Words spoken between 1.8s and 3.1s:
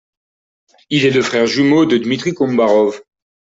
de Dmitri Kombarov.